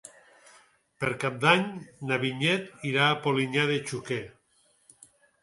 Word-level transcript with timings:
Per 1.03 1.11
Cap 1.23 1.35
d'Any 1.43 1.65
na 2.13 2.17
Vinyet 2.23 2.83
irà 2.93 3.05
a 3.11 3.19
Polinyà 3.27 3.69
de 3.75 3.79
Xúquer. 3.93 4.21